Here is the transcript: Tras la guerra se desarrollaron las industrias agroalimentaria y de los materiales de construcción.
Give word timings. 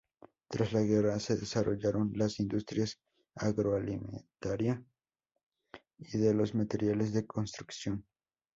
Tras 0.47 0.73
la 0.73 0.81
guerra 0.81 1.19
se 1.19 1.37
desarrollaron 1.37 2.11
las 2.15 2.39
industrias 2.39 2.99
agroalimentaria 3.35 4.83
y 5.99 6.17
de 6.17 6.33
los 6.33 6.55
materiales 6.55 7.13
de 7.13 7.27
construcción. 7.27 8.03